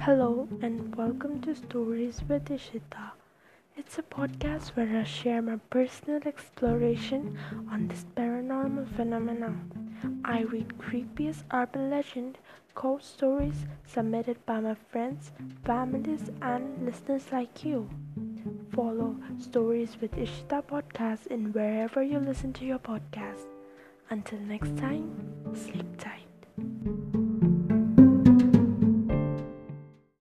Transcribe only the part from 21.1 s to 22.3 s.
in wherever you